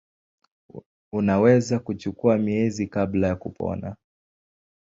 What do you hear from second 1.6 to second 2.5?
kuchukua